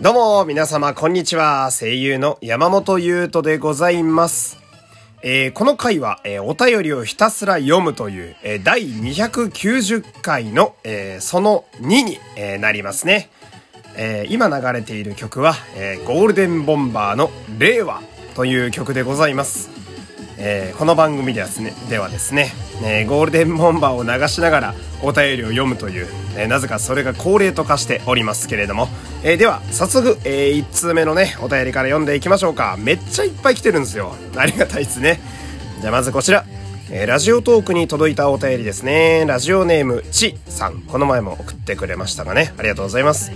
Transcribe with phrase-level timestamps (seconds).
[0.00, 1.70] どうも、皆様、こんにちは。
[1.70, 4.58] 声優の山本優斗でございます。
[5.22, 13.30] えーこの回は、えーお便りをひたすら読むという、えー第290回の、えーその2に、えーなりますね。
[13.96, 18.02] えー今流れている曲は、えーゴールデンボンバーの令和
[18.34, 19.70] という曲でございます。
[20.38, 22.52] えーこの番組ではですね、ではですね、
[22.82, 28.88] えーゴールデンボンバーを流しながらお便りを読むという、えーなぜかそれが恒例と化しておりますけれども、
[29.26, 32.76] えーでは早速、え1通目のね、お便りから読んでいきましょうか。
[32.78, 34.14] めっちゃいっぱい来てるんですよ。
[34.36, 35.18] ありがたいですね。
[35.80, 36.44] じゃあまずこちら。
[36.90, 39.24] えーラジオトークに届いたお便りですね。
[39.26, 40.82] ラジオネームちさん。
[40.82, 42.52] この前も送ってくれましたがね。
[42.58, 43.32] ありがとうございます。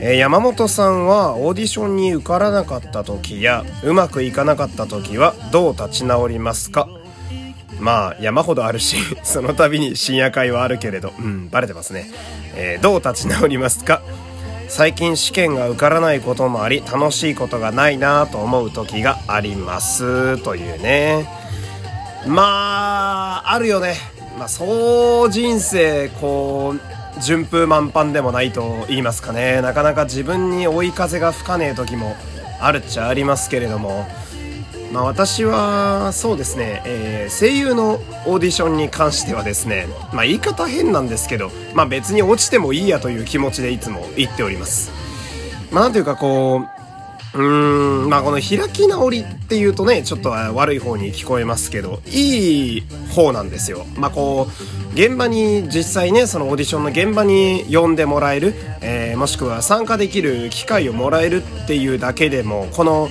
[0.00, 6.88] えー山本さんはオーディションに受からなかった時やうまくいかなかった時はどう立ち直りますか？
[7.80, 12.10] まあ山ほどあるし その度に深夜会はあるけれどうんバレてますね、
[12.56, 14.02] えーどう立ち直りますか？
[14.68, 20.38] 最近試験が受からないこともあり楽しいことがないなと思う時があります。
[20.42, 21.28] というね。
[22.26, 23.96] まああるよね。
[24.38, 29.62] まあそう人生こう順風満帆でもないと言いますかね。
[29.62, 32.16] なかなか自分に追い風が吹かねえ時も
[32.60, 34.06] あるっちゃありますけれども。
[34.96, 44.90] まあ私はそうですね、えー声優のオーディションに関してはですねまあ言い方変なんですけどまあ別に落ちてもいいやという気持ちでいつも言っております。
[45.70, 46.62] まあなんていうかこ
[47.34, 52.80] ううーんまあこの開き直りっていうとねちょっと悪い方に聞こえますけどいい
[53.14, 53.84] 方なんですよ。
[53.96, 63.08] まあこう現場に実際ねそのオーディションの現場に呼んでもらえる、えーもしくは参加できる機会をもらえるっていうだけでもこの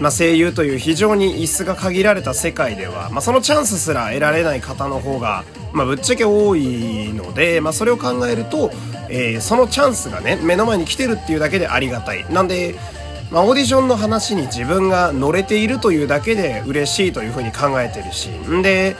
[0.00, 8.70] まあ、声優という非常に椅子が限られた世界では、まあ、そのチャンスすら得られない方の方が、まあ、ぶっちゃけ多いので、まあ、それを考えると、
[9.08, 12.24] えーそのチャンスがね目の前に来てるっていうだけでありがたい。
[12.32, 12.74] なんで、
[13.30, 18.30] まあ、オーディションの話に自分が乗れているというだけで嬉しいというふうに考えてるし。
[18.30, 18.96] んで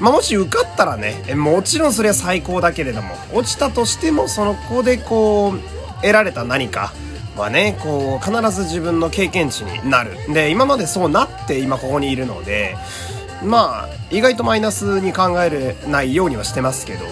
[0.00, 5.60] まあ、もし受かったらねもちろんそれは最高だけれども落ちたとしてもその子でこう
[6.00, 6.92] 得られた何か
[7.36, 10.16] はねこう必ず自分の経験値になる。
[10.32, 12.76] で今までそうなって今ここにいるので
[13.44, 17.04] まあ意外とマイナスに考えれないようにはしてますけど、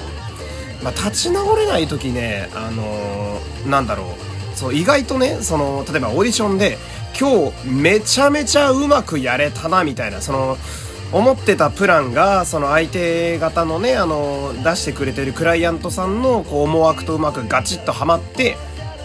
[0.83, 4.57] まあ、立ち直れない時ねあのーなんだろう。
[4.57, 6.77] そう意外とねその例えばオーディションで
[7.19, 10.59] 今日めちゃめちゃうまくやれたなみたいなその
[11.13, 18.57] 思ってたプランがその相手方のねあの出してくれてるクライアントさんのこう思惑とうまくガチッとはまって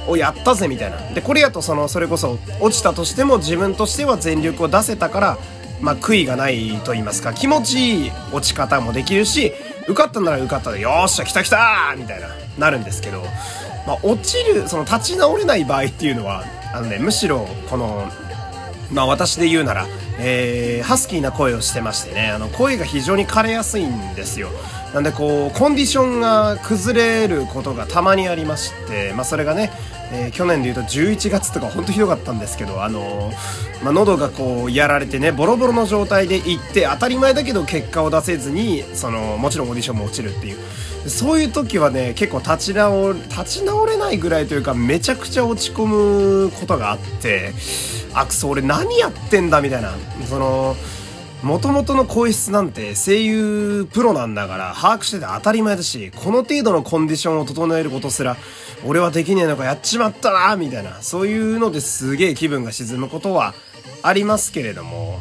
[0.08, 5.38] おやったぜみたいなでこれやとそのそれこそ落ちたとしても自分としては全力を出せたから
[5.82, 9.52] まあ悔いがないと言いますか気持ちいい落ち方もできるし
[9.88, 13.22] 受かったなら受かったでよっしゃ来た来たみたいななるんですけど、
[13.86, 16.44] まあ、落ちるその立ち直れない場合っていうのは
[16.74, 18.10] あのねむしろこの
[18.92, 19.88] まあ私で言うなら、
[20.20, 24.50] えー、ハスキーな声をしてましてね、あの声が非常に枯れやすいんですよ。
[24.94, 29.72] なんでこう、コンディションが崩れることがたまにありまして、まあそれがね、
[30.16, 40.58] えー去年で言うと11月とか本当ひどかったんですけど、あのーまあ喉がこうやられてね、ボロボロの状態で行って当たり前だけど結果を出せずに、その、もちろんオーディションも落ちるっていう。
[41.10, 45.86] そういう時はね、結構立ち直、立ち直れないぐらいというか、めちゃくちゃ落ち込
[46.46, 47.54] むことがあって、
[48.14, 49.92] あくそ俺何やってんだみたいな
[50.30, 50.76] その
[51.46, 58.36] 元々の声質なんて声優プロなんだから把握してて当たり前だしこの程度のコンディションを整えることすら
[58.84, 61.04] 俺はできねえのかやっちまったなみたいな。
[61.04, 63.54] そういうのですげえ気分が沈むことは
[64.02, 65.20] ありますけれども。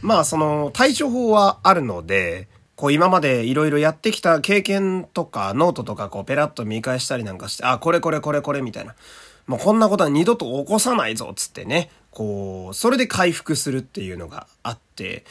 [0.00, 8.94] まあその対処法はあるのでこう今までいろいろやってきた経験とかノートとかこうペラッと見返したりなんかしてあこれこれこれこれみたいな。
[9.46, 15.24] もうこんなことは二度と起こさないぞっつってね、こう、それで回復するっていうのがあって、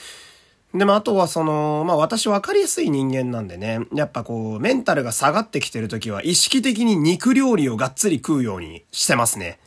[0.76, 9.58] で、まあ、とはその、まあ、私分かりやすい人間なんでね、やっぱこう、メンタルが下がってきてる時は意識的に肉料理をがっつり食うようにしてますね。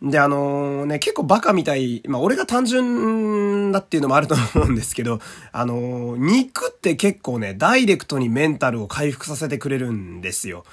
[0.00, 5.20] で、あのね、結構バカみたい、まあ、俺が単純だっていうのもあると思うんですけど、
[5.52, 10.64] あの肉って結構ね、ダイレクトにメンタルを回復させてくれるんですよ。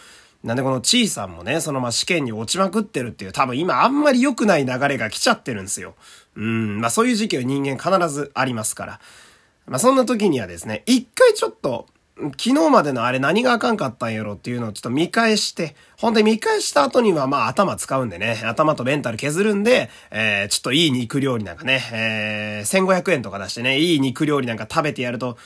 [0.43, 5.95] なんでこのちいさんもね、そのまあ試験に落ちまくってるっていう、多分今あんまり良くない流れが来ちゃってるんですよ。
[6.35, 8.99] うん、まあそういう時期は人間必ずありますから。
[9.69, 11.85] まあそんな時にはですね、一回ちょっと、
[12.37, 25.37] 昨日までのあれ何があかんかったんやろっていうのをちょっと見返して、ほんで見返した後にはまあ頭使うんでね、頭とメンタル削るんで、えー、ちょっといい肉料理なんかね、えー、1500円とか出してね、いい肉料理なんか食べてやると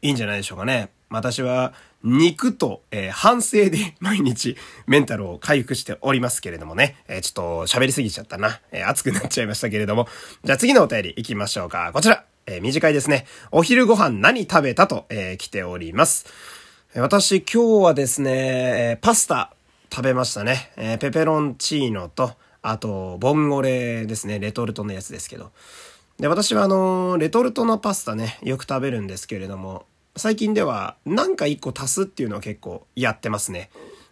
[0.00, 0.90] いいんじゃないでしょうかね。
[1.10, 4.56] 私は肉と、えー、反省で 毎日
[4.86, 6.96] メンタルを回復しておりますけれどもね。
[7.08, 8.60] えー、ちょっと喋りすぎちゃったな。
[8.70, 10.08] えー、熱くなっちゃいましたけれども。
[10.44, 11.90] じゃあ次のお便り行きましょうか。
[11.92, 12.31] こちら。
[12.46, 13.26] えー、短いですね。
[13.50, 16.26] お昼ご飯何食べたと、えー、来ております。
[16.94, 19.54] 私今日はですね、パスタ
[19.90, 20.72] 食べましたね。
[20.76, 24.38] えー、ペペロンチーノと、あと、ボンゴレですね。
[24.38, 25.52] レトルトのやつですけど。
[26.18, 29.86] で、私はあのー、レトルトのパスタね、よく食べるんですけれども、
[30.16, 33.70] 最近では何か一個足すっていうのを結構やってますね。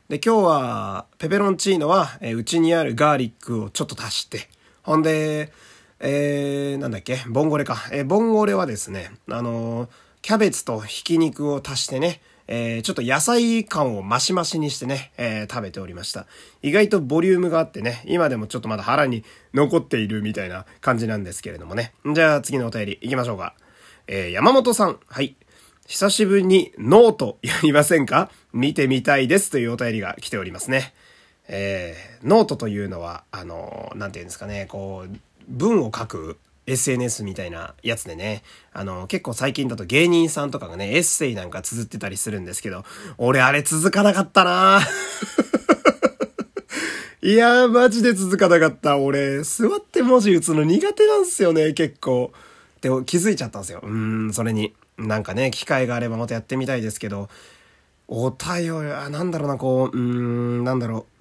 [0.08, 4.48] で、今日はペペロンチーノは、えうちにあるガーリックをちょっと足して、
[4.82, 5.52] ほんで、
[6.02, 7.76] えー、なんだっけ、ボンゴレか。
[7.92, 9.88] えー、ボンゴレはですね、あのー、
[10.22, 16.26] キャベツとひき肉を足してね、えー、ちょっと野菜感をマシマシにしてね、えー、食べておりました。
[16.62, 21.92] 意外とボリュームがあってね、今でもちょっとまだ腹に残っているみたいな感じなんですけれどもね。
[22.14, 23.54] じゃあ次のお便り行きましょうか。
[24.06, 24.98] えー、山本さん。
[25.06, 25.36] はい。
[25.86, 28.30] 久しぶりにノートやりませんか？
[28.52, 30.94] 見てみたいですというお便りが来ておりますね。
[31.46, 35.16] えー、ノートというのは、あの、なんて言うんですかね、こう、
[35.50, 38.42] 文を書く SNS みたいなやつでね、
[38.72, 42.84] あの、結構最近だと芸人さんとかがね、エッセイなんか綴ってたりするんですけど、
[43.18, 44.80] 俺あれ続かなかったな
[47.22, 48.96] いやー、マジで続かなかった。
[48.96, 52.32] 俺、座って文字打つの苦手なんすよね、結構。
[52.78, 53.80] って気づいちゃったんですよ。
[53.82, 54.72] うん、それに。
[54.96, 57.28] なんかね、機会があればまたやってみたいですけど、
[58.08, 61.19] お便り、あ、なんだろうな、こう、うん、なんだろう。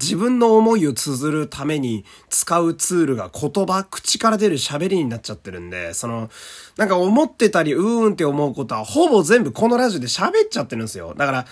[0.00, 6.30] 自分の思いを綴るために使うツールが言葉、口から出る喋りになっちゃってるんで、その、
[6.76, 11.14] なんか思ってたり、うーんって思うことはほぼ全部このラジオで喋っちゃってるんですよ。
[11.16, 11.46] だから、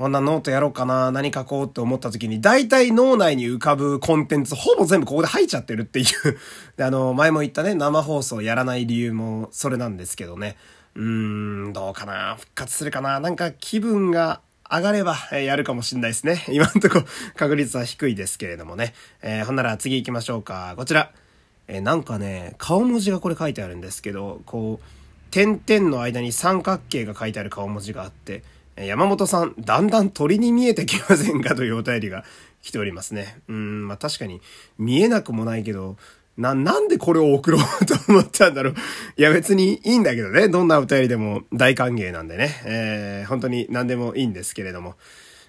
[0.00, 6.38] こんなノートやろうかな、何書こうって思った時に、大体脳内に浮かぶコンテンツ、ほぼ全部ここで入っちゃってるっていう
[6.78, 10.56] で、あの、前も言ったね、生放送やらない理由もそれなんですけどね。
[10.94, 16.44] うーん、どうかな復活するかななんか気分が上がれば、え、やるかもしんないですね。
[16.48, 17.02] 今んとこ
[17.34, 18.94] 確率は低いですけれどもね。
[19.20, 20.74] えー、ほんなら次行きましょうか。
[20.76, 21.10] こちら。
[21.66, 28.42] えー、なんかね、顔文字がこれ書いてあるんですけど、こう、点々の間に三角形が書いてある顔文字があって、
[28.76, 31.54] え山本さん、だんだん鳥に見えてきませんか？
[31.54, 32.24] というお便りが
[32.62, 33.40] 来ておりますね。
[33.48, 34.40] うん、まあ確かに
[34.78, 35.96] 見えなくもないけど、
[36.40, 38.74] な、なんでこれを送ろうと思ったんだろう。
[39.16, 40.48] いや別にいいんだけどね。
[40.48, 42.62] どんなお便りでも大歓迎なんでね。
[42.64, 44.96] えー、本当に何でもいいんですけれども。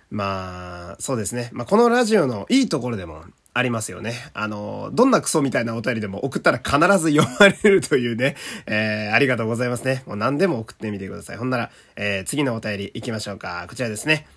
[0.10, 1.50] まあ、そうですね。
[1.54, 3.24] まあこのラジオのいいところでも
[3.54, 4.14] ありますよね。
[4.34, 8.36] あの、どんなクソみたいなお便りでも送ったら必ず読まれるというね。
[8.66, 10.04] えー、ありがとうございますね。
[10.06, 11.38] もう何でも送ってみてください。
[11.38, 13.66] ほんなら、えー、次のお便り行きましょうか。
[13.70, 14.28] こちらですね。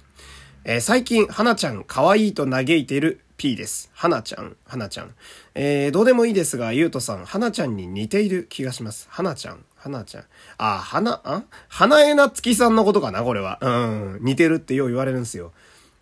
[0.65, 3.91] えー、最近、花ちゃん可愛いと嘆いている P です。
[3.95, 5.15] 花ちゃん、花ちゃん。
[5.55, 9.07] えー、どうでもいいですが、ゆうとさん、花ちゃんに似ている気がします。
[9.11, 10.25] 花ちゃん、花ちゃん。
[10.59, 11.43] あ、花、あ？
[11.69, 13.59] 花江なつきさんのことかな、これは。
[13.61, 15.53] うん、似てるってよう言われるんですよ。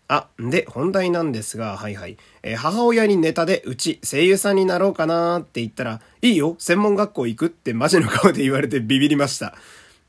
[0.08, 2.19] あ、で、本題なんですが、はいはい。
[2.43, 9.55] えー、母親にネタで、うち、声優さんになろうかなって言ったら、いいよ、専門学校行くってマジの顔で言われてビビりました。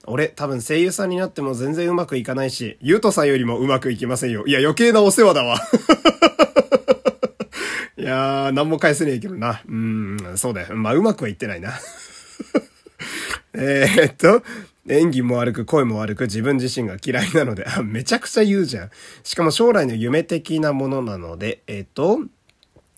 [0.05, 4.45] 俺、多分声優さんになっても全然うまくいかないし、ゆうとさんよりもうまくいきませんよ。
[4.45, 5.57] いや、余計なお世話だわ。
[8.03, 9.61] いやー、何も返せねえけどな。
[9.65, 10.75] うん、そうだよ。
[10.75, 11.71] まあ、うまくはいってないな。
[13.55, 14.43] えっと、
[14.89, 18.89] 演技も悪く、声も悪く、自分自身が嫌いなので、めちゃくちゃ言うじゃん。
[19.23, 22.19] しかも将来の夢的なものなので、えっと、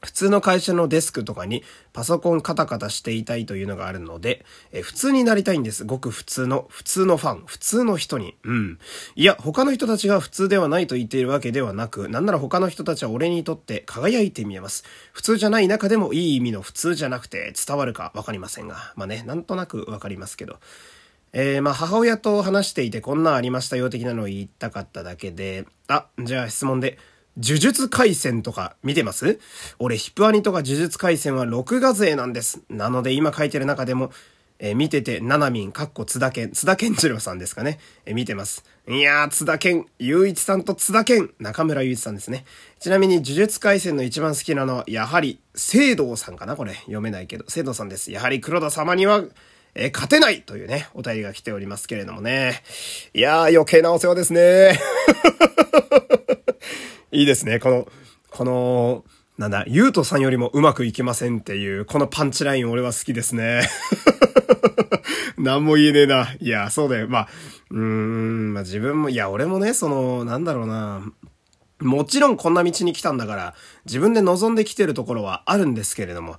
[0.05, 5.83] 普通の会社のデスクとかにパソコンカタカタしていたいというのがあるので、え普通になりたいんです。
[5.83, 8.37] ごく普通の、普通のファン、普通の人に。
[8.43, 8.79] うん。
[9.15, 14.83] いや、他の人たちが普通ではないと言っているわけではなく、なんなら他の人たちは俺にとって輝いて見えます。
[15.11, 18.93] 普通じゃない中でもいい意味の普通じゃなくて伝わるかわかりませんが。
[18.95, 20.59] まあね、なんとなくわかりますけど。
[21.37, 26.97] えー、まあ母親と話していてこんなんありましたよ的なのを言いたかっただけで、あ、じゃあ質問で。
[27.37, 29.39] 呪術回戦とか見てます？
[29.79, 32.61] 俺、ヒプアニとか呪術回戦は録画勢なんです。
[32.69, 34.11] なので今書いてる中でも、
[34.57, 37.77] えー、見てて、ななみん、かっこ津田健、津田健次郎さんですかね？
[38.05, 38.63] えー、見てます。
[38.87, 42.45] いやー、津田健、ゆういちさんと津田健、中村ゆういちさんですね。
[42.79, 46.55] ちなみに、呪術回戦の一番好きなのは、やはり、聖堂さんかな？
[46.55, 46.73] これ。
[46.75, 48.13] 読めないけど、聖堂さんです。
[48.13, 49.25] やはり黒田様には、
[49.73, 52.63] えー、勝てないというね、お便りが来ておりますけれどもね。
[53.13, 54.79] いやー、余計なお世話ですね。
[57.15, 57.59] いいですね。
[57.59, 57.87] この、
[58.29, 59.05] この、
[59.37, 63.61] なんだ、ゆうとさんよりもうまくいきませんっていう、このパンチライン俺は好きですね。
[65.37, 66.27] 何も言えねえな。
[66.39, 67.07] いや、そうだよ。
[67.09, 67.27] まあ、
[67.71, 71.01] うーん、まあ自分も、いや、俺もね、その、なんだろうな。
[71.79, 73.55] もちろんこんな道に来たんだから、
[73.85, 76.37] 自分で望んできてるところはあるんですけれども、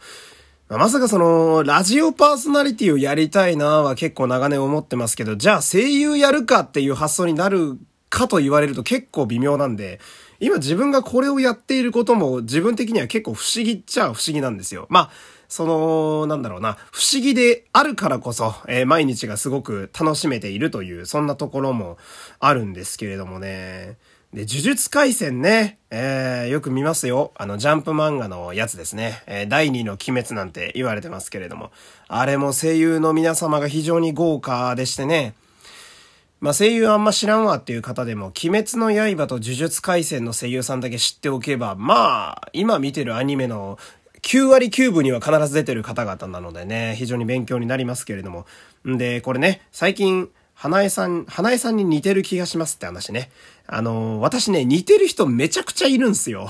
[0.69, 7.79] まさかその、ラジオパーソナリティをやりたいなは結構長年思ってますけど、じゃあ声優やるかっていう発想になる
[8.09, 10.01] かと言われると結構微妙なんで、
[10.41, 14.87] 今自分がこれをやっていることも自分的には結構不思議っちゃ不思議なんですよ。
[14.91, 15.11] まあ、
[15.49, 21.99] その、なんだろうな、不思議であるからこそ、えー、毎日がすごく楽しめているという、そんなところも
[22.41, 23.97] あるんですけれどもね。
[24.33, 27.33] で、呪術回戦ね、えー、よく見ますよ。
[27.37, 29.23] あの、ジャンプ漫画のやつですね。
[29.27, 31.71] えー、第2の鬼滅なんて言われてますけれども。
[32.09, 35.35] あれも声優の皆様が非常に豪華でしてね。
[36.41, 43.79] まあ、声優あんま知らんわっていう方でも、鬼滅の刃と呪術回戦の声優さんだけ知っておけば、まあ、今見てるアニメの
[44.23, 48.45] 9割9分には必ず出てる方々なのでね、非常に勉強になりますけれども。
[48.87, 53.31] んで、これね、最近、花江さん、花江さんに似てる気がしますって話ね。
[53.67, 56.49] あのー、私ね、似てる人めちゃくちゃいるんすよ。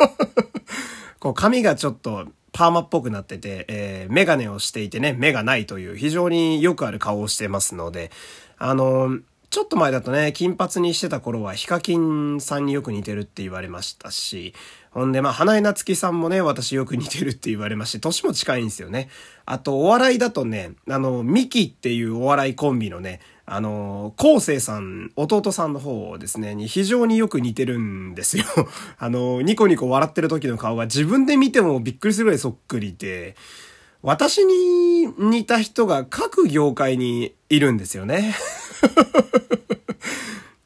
[1.20, 2.26] こう、髪がちょっと、
[2.60, 8.10] パーマっぽくなってて、えー、メガネをしていてね、目がないという非常によくある顔をしてますので、
[8.58, 14.52] あの、ちょっと前だとね、金髪にしてた頃はヒカキンさんによく似てるって言われましたし、
[14.90, 19.08] ほんで、まあ、花江夏樹さんもね、私よく似てるって言われまして、年も近いんですよね。
[19.46, 23.20] あと、お笑いだとね、あの、ミキっていうお笑いコンビのね、
[23.52, 28.44] あの、昴生さん、弟さんの方ですね、に非常によく似てるんですよ。
[28.96, 33.34] あの、ニコニコ笑ってる時の顔が自分で見てもびっくりするぐらいそっくりで、
[34.02, 38.36] 私に似た人が各業界にいるんですよね。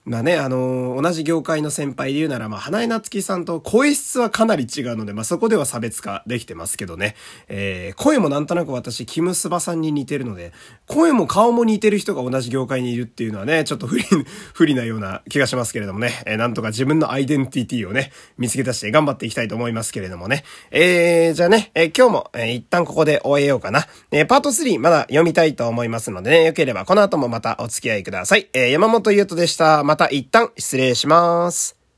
[0.05, 7.17] まあね、あのー、同じ業界の先輩で言うなら、まあ、花江夏樹さんと声質はかなり違うので、まあ、そこでは差別化できてますけどね。
[7.49, 10.53] えー、声もなんとなく私、キムスバさんに似てるので、
[10.87, 14.05] 声も顔も似てる人が同じ業界にいるっていうのはね、ちょっと不利、
[14.53, 16.23] 不利なような気がしますけれどもね。
[16.27, 20.45] えー、なんとか自分のアイデンティティをね、見つけ出して頑張っていきたいと思いますけれどもね。
[20.71, 23.87] えー、じゃあね、えー、今日も、えー、一旦ここで終えようかな。
[24.11, 28.51] えー、パート3まだ読みたいと思いますのでね、よければこの後もまたお付き合いください。
[28.53, 29.83] えー、山本優斗でした。
[29.95, 31.84] また一旦失礼します。